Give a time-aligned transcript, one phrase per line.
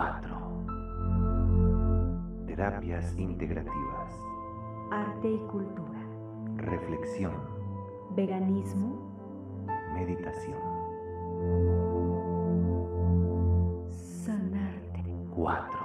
[0.00, 0.34] 4.
[2.46, 4.18] Terapias integrativas.
[4.90, 6.00] Arte y cultura.
[6.56, 7.34] Reflexión.
[8.16, 8.96] Veganismo.
[9.92, 10.56] Meditación.
[13.90, 15.04] Sanarte.
[15.34, 15.78] 4.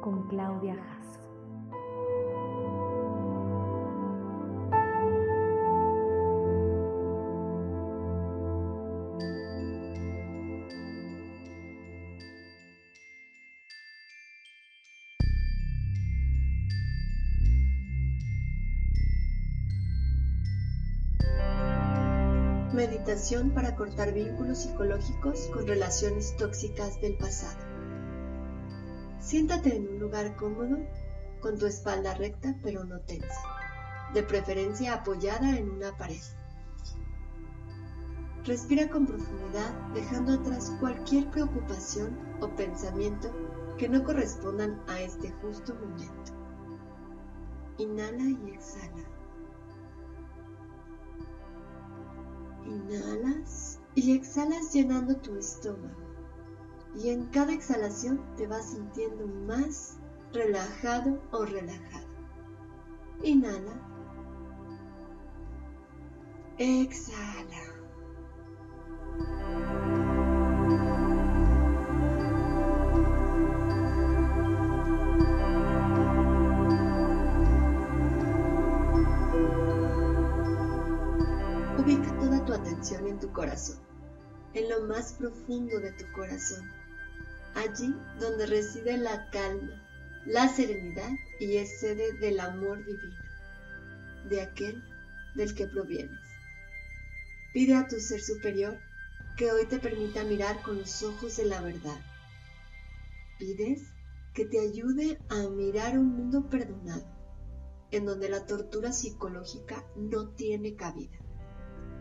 [0.00, 1.23] Con Claudia Jasso.
[22.86, 27.56] Meditación para cortar vínculos psicológicos con relaciones tóxicas del pasado.
[29.20, 30.76] Siéntate en un lugar cómodo,
[31.40, 33.40] con tu espalda recta pero no tensa,
[34.12, 36.20] de preferencia apoyada en una pared.
[38.44, 43.34] Respira con profundidad, dejando atrás cualquier preocupación o pensamiento
[43.78, 46.32] que no correspondan a este justo momento.
[47.78, 49.13] Inhala y exhala.
[52.64, 56.04] Inhalas y exhalas llenando tu estómago.
[56.96, 59.98] Y en cada exhalación te vas sintiendo más
[60.32, 62.06] relajado o relajada.
[63.22, 63.72] Inhala.
[66.58, 67.73] Exhala.
[83.06, 83.78] En tu corazón,
[84.54, 86.70] en lo más profundo de tu corazón,
[87.54, 89.82] allí donde reside la calma,
[90.26, 93.16] la serenidad y es sede del amor divino,
[94.28, 94.82] de aquel
[95.34, 96.20] del que provienes.
[97.52, 98.78] Pide a tu ser superior
[99.36, 102.00] que hoy te permita mirar con los ojos de la verdad.
[103.38, 103.82] Pides
[104.32, 107.04] que te ayude a mirar un mundo perdonado,
[107.90, 111.24] en donde la tortura psicológica no tiene cabida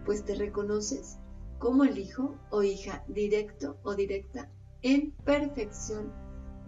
[0.05, 1.17] pues te reconoces
[1.59, 4.49] como el hijo o hija directo o directa
[4.81, 6.11] en perfección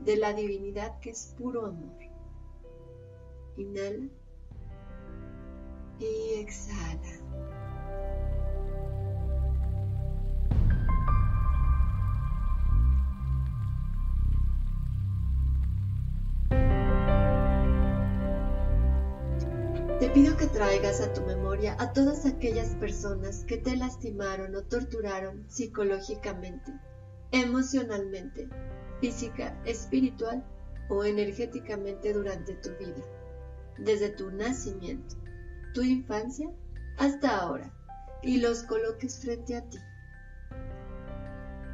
[0.03, 1.97] de la divinidad que es puro amor.
[3.57, 4.07] Inhala
[6.00, 7.01] y exhala.
[20.16, 25.44] Pido que traigas a tu memoria a todas aquellas personas que te lastimaron o torturaron
[25.50, 26.72] psicológicamente,
[27.34, 28.48] emocionalmente,
[29.02, 30.42] física, espiritual
[30.88, 33.03] o energéticamente durante tu vida,
[33.78, 35.18] desde tu nacimiento,
[35.74, 36.50] tu infancia
[36.97, 37.74] hasta ahora,
[38.24, 39.80] y los coloques frente a ti.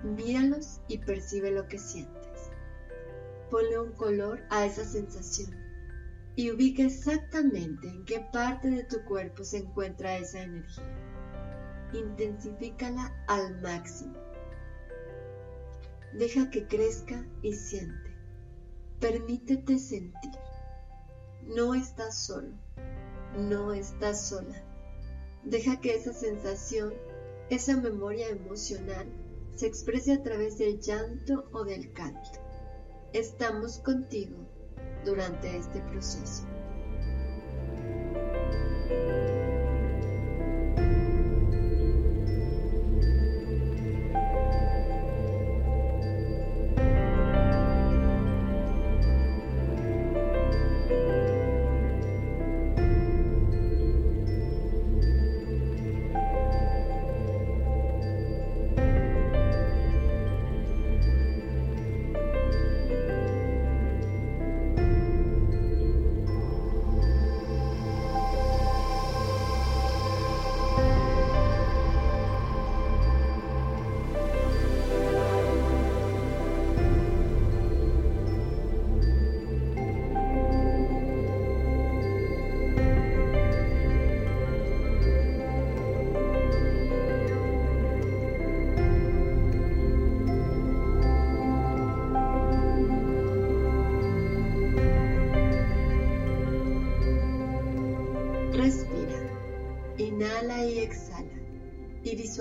[0.03, 2.49] Míralos y percibe lo que sientes.
[3.51, 5.70] Ponle un color a esa sensación
[6.35, 10.85] y ubica exactamente en qué parte de tu cuerpo se encuentra esa energía.
[11.93, 14.15] Intensifícala al máximo.
[16.13, 18.11] Deja que crezca y siente.
[18.99, 20.31] Permítete sentir.
[21.47, 22.53] No estás solo.
[23.37, 24.63] No estás sola.
[25.43, 26.93] Deja que esa sensación,
[27.49, 29.07] esa memoria emocional,
[29.55, 32.39] se exprese a través del llanto o del canto.
[33.11, 34.47] Estamos contigo
[35.05, 36.43] durante este proceso.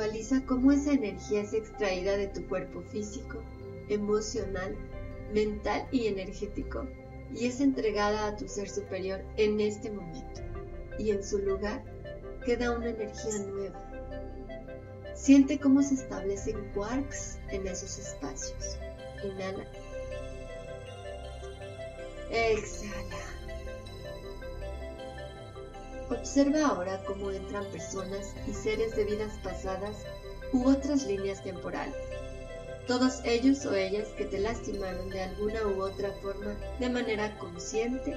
[0.01, 3.43] Visualiza cómo esa energía es extraída de tu cuerpo físico,
[3.91, 4.75] emocional,
[5.35, 6.89] mental y energético
[7.35, 10.41] y es entregada a tu ser superior en este momento.
[10.99, 11.85] Y en su lugar
[12.47, 15.13] queda una energía nueva.
[15.15, 18.79] Siente cómo se establecen quarks en esos espacios.
[19.23, 19.67] Inhala
[22.31, 23.30] Exhala.
[26.11, 30.05] Observa ahora cómo entran personas y seres de vidas pasadas
[30.53, 31.95] u otras líneas temporales.
[32.89, 38.17] Todos ellos o ellas que te lastimaron de alguna u otra forma de manera consciente,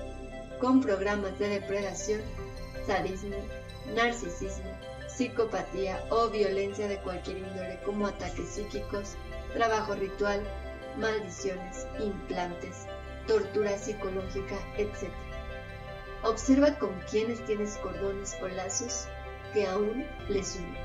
[0.60, 2.22] con programas de depredación,
[2.88, 3.36] sadismo,
[3.94, 4.72] narcisismo,
[5.08, 9.16] psicopatía o violencia de cualquier índole como ataques psíquicos,
[9.54, 10.42] trabajo ritual,
[10.98, 12.88] maldiciones, implantes,
[13.28, 15.12] tortura psicológica, etc.
[16.24, 19.08] Observa con quienes tienes cordones o lazos
[19.54, 20.78] que aún les unen.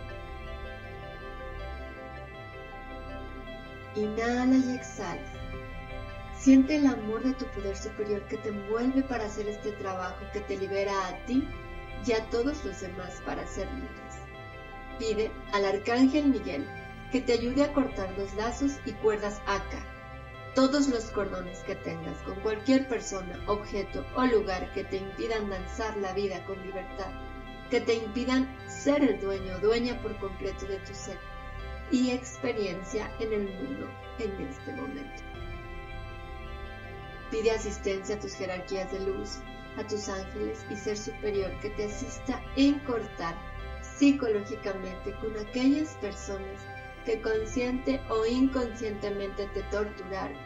[3.95, 5.23] Inhala y exhala.
[6.37, 10.41] Siente el amor de tu poder superior que te envuelve para hacer este trabajo que
[10.41, 11.49] te libera a ti
[12.07, 14.19] y a todos los demás para ser libres.
[14.99, 16.67] Pide al Arcángel Miguel
[17.13, 19.85] que te ayude a cortar los lazos y cuerdas acá,
[20.55, 25.97] todos los cordones que tengas con cualquier persona, objeto o lugar que te impidan danzar
[25.99, 27.11] la vida con libertad,
[27.71, 31.19] que te impidan ser el dueño o dueña por completo de tu ser
[31.91, 35.23] y experiencia en el mundo en este momento.
[37.31, 39.39] Pide asistencia a tus jerarquías de luz,
[39.77, 43.35] a tus ángeles y ser superior que te asista en cortar
[43.83, 46.78] psicológicamente con aquellas personas
[47.09, 50.37] que consciente o inconscientemente te torturaron,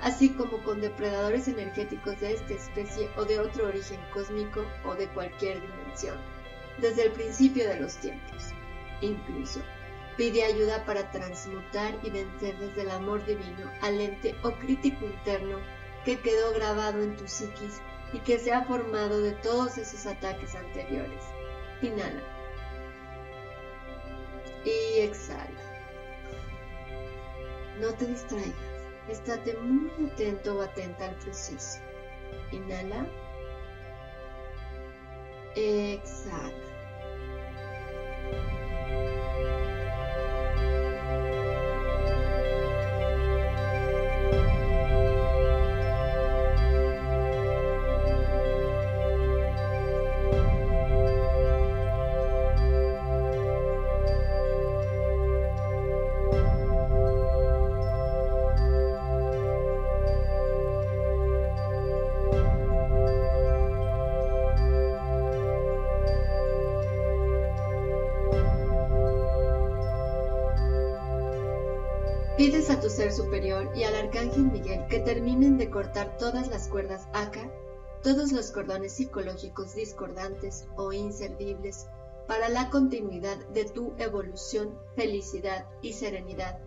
[0.00, 5.08] así como con depredadores energéticos de esta especie o de otro origen cósmico o de
[5.08, 6.16] cualquier dimensión,
[6.78, 8.52] desde el principio de los tiempos.
[9.00, 9.60] Incluso
[10.16, 15.58] pide ayuda para transmutar y vencer desde el amor divino al ente o crítico interno
[16.04, 17.80] que quedó grabado en tu psiquis
[18.12, 21.24] y que se ha formado de todos esos ataques anteriores.
[21.82, 22.22] Inhala.
[24.64, 25.65] Y exhala.
[27.80, 28.54] No te distraigas.
[29.08, 31.78] Estate muy atento o atenta al proceso.
[32.52, 33.06] Inhala.
[35.54, 36.52] Exhala.
[72.76, 77.08] A tu ser superior y al arcángel Miguel que terminen de cortar todas las cuerdas
[77.14, 77.50] acá,
[78.02, 81.86] todos los cordones psicológicos discordantes o inservibles
[82.28, 86.58] para la continuidad de tu evolución, felicidad y serenidad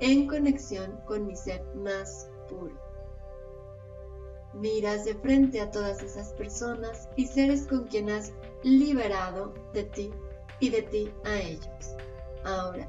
[0.00, 2.74] en conexión con mi ser más puro.
[4.54, 8.32] Miras de frente a todas esas personas y seres con quien has
[8.62, 10.10] liberado de ti
[10.60, 11.94] y de ti a ellos.
[12.44, 12.88] Ahora,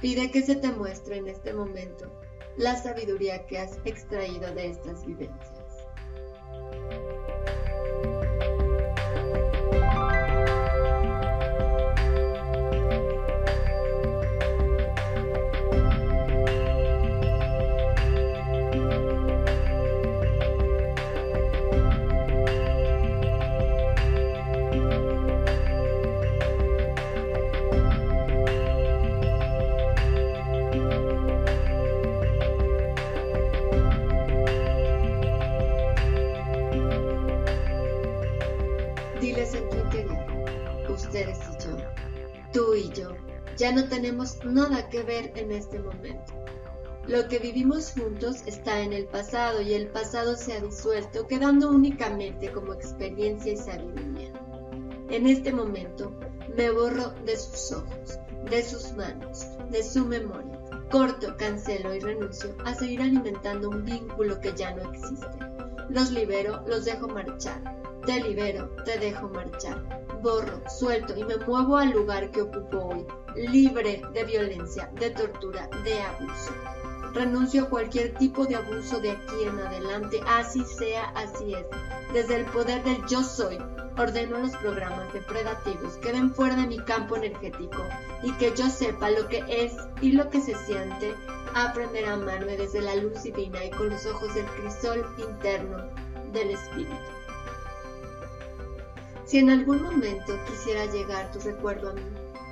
[0.00, 2.10] Pide que se te muestre en este momento
[2.56, 5.65] la sabiduría que has extraído de estas vivencias.
[42.56, 43.10] Tú y yo,
[43.58, 46.32] ya no tenemos nada que ver en este momento.
[47.06, 51.68] Lo que vivimos juntos está en el pasado y el pasado se ha disuelto, quedando
[51.68, 54.32] únicamente como experiencia y sabiduría.
[55.10, 56.18] En este momento
[56.56, 58.18] me borro de sus ojos,
[58.50, 60.58] de sus manos, de su memoria.
[60.90, 65.26] Corto, cancelo y renuncio a seguir alimentando un vínculo que ya no existe.
[65.90, 67.60] Los libero, los dejo marchar.
[68.06, 70.05] Te libero, te dejo marchar.
[70.68, 73.06] Suelto y me muevo al lugar que ocupo hoy,
[73.36, 76.50] libre de violencia, de tortura, de abuso.
[77.14, 81.64] Renuncio a cualquier tipo de abuso de aquí en adelante, así sea, así es.
[82.12, 83.56] Desde el poder del yo soy,
[83.96, 87.84] ordeno los programas depredativos que den fuera de mi campo energético
[88.24, 91.14] y que yo sepa lo que es y lo que se siente
[91.54, 95.84] aprender a amarme desde la luz divina y con los ojos del crisol interno
[96.32, 97.25] del espíritu.
[99.26, 102.02] Si en algún momento quisiera llegar tu recuerdo a mí,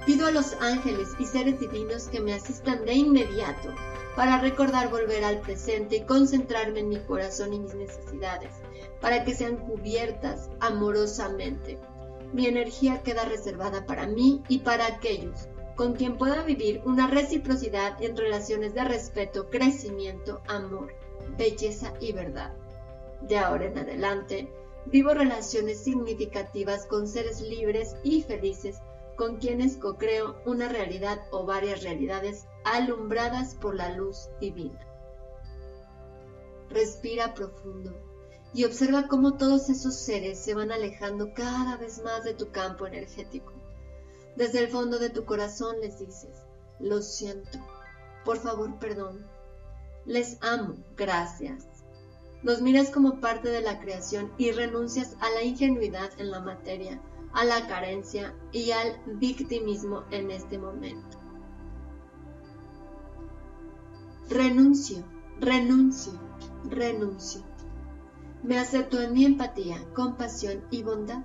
[0.07, 3.75] Pido a los ángeles y seres divinos que me asistan de inmediato
[4.15, 8.53] para recordar volver al presente y concentrarme en mi corazón y mis necesidades,
[9.01, 11.79] para que sean cubiertas amorosamente.
[12.35, 18.01] Mi energía queda reservada para mí y para aquellos con quien pueda vivir una reciprocidad
[18.03, 20.95] en relaciones de respeto, crecimiento, amor,
[21.39, 22.53] belleza y verdad.
[23.23, 24.53] De ahora en adelante,
[24.87, 28.79] vivo relaciones significativas con seres libres y felices
[29.17, 34.81] con quienes co-creo una realidad o varias realidades alumbradas por la luz divina.
[36.69, 37.95] Respira profundo
[38.53, 42.87] y observa cómo todos esos seres se van alejando cada vez más de tu campo
[42.87, 43.53] energético.
[44.37, 46.43] Desde el fondo de tu corazón les dices,
[46.81, 47.59] lo siento,
[48.25, 49.27] por favor perdón,
[50.05, 51.74] les amo, gracias.
[52.45, 57.01] Los miras como parte de la creación y renuncias a la ingenuidad en la materia
[57.35, 61.19] a la carencia y al victimismo en este momento.
[64.31, 65.05] Renuncio,
[65.41, 66.13] renuncio,
[66.71, 67.43] renuncio.
[68.43, 71.25] Me acepto en mi empatía, compasión y bondad.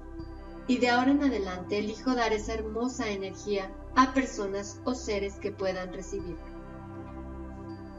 [0.67, 5.51] Y de ahora en adelante elijo dar esa hermosa energía a personas o seres que
[5.51, 6.43] puedan recibirla.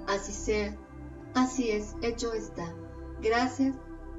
[0.08, 0.76] Así sea,
[1.34, 2.74] así es, hecho está.
[3.22, 3.76] Gracias,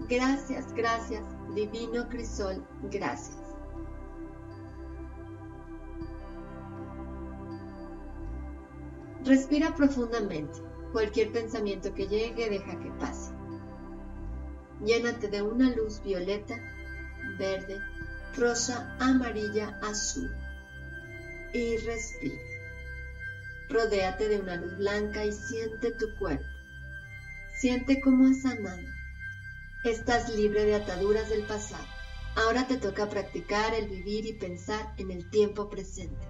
[0.08, 1.24] gracias, gracias,
[1.56, 3.38] Divino Crisol, gracias.
[9.24, 10.60] Respira profundamente.
[10.92, 13.32] Cualquier pensamiento que llegue, deja que pase.
[14.84, 16.56] Llénate de una luz violeta,
[17.38, 17.80] verde,
[18.36, 20.30] rosa, amarilla, azul.
[21.54, 22.42] Y respira.
[23.70, 26.46] Rodéate de una luz blanca y siente tu cuerpo.
[27.62, 28.82] Siente cómo has sanado.
[29.84, 31.86] Estás libre de ataduras del pasado.
[32.36, 36.28] Ahora te toca practicar el vivir y pensar en el tiempo presente.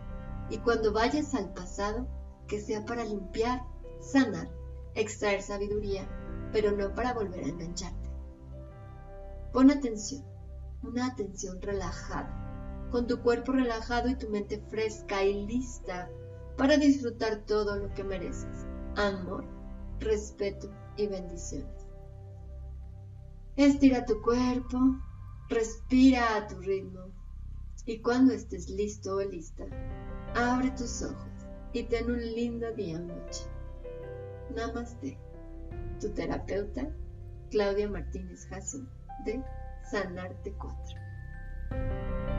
[0.50, 2.06] Y cuando vayas al pasado,
[2.50, 3.64] que sea para limpiar,
[4.02, 4.50] sanar,
[4.94, 6.06] extraer sabiduría,
[6.52, 8.10] pero no para volver a engancharte.
[9.54, 10.26] Pon atención,
[10.84, 16.10] una atención relajada, con tu cuerpo relajado y tu mente fresca y lista
[16.58, 18.66] para disfrutar todo lo que mereces.
[18.98, 19.61] Amor,
[20.02, 21.88] respeto y bendiciones.
[23.56, 24.78] Estira tu cuerpo,
[25.50, 27.12] respira a tu ritmo
[27.86, 29.66] y cuando estés listo o lista,
[30.36, 31.32] abre tus ojos
[31.74, 33.44] y ten un lindo día noche.
[34.56, 35.18] Namaste.
[36.00, 36.88] Tu terapeuta,
[37.52, 38.80] Claudia Martínez Jasso,
[39.26, 39.44] de
[39.90, 42.31] Sanarte 4.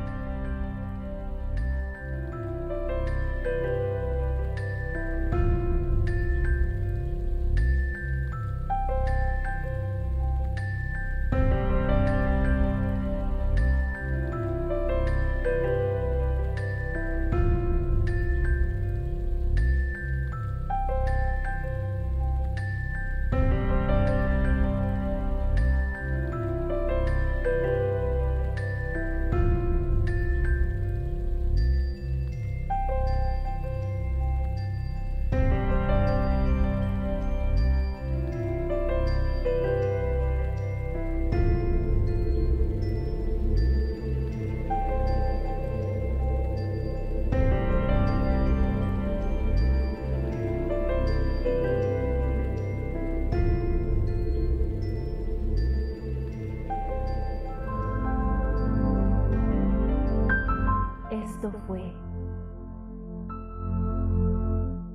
[61.42, 61.92] Esto fue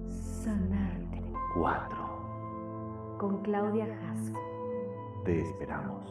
[0.07, 1.21] Sanarte
[1.55, 3.17] 4.
[3.19, 4.31] con Claudia Jasso.
[5.25, 6.05] Te esperamos.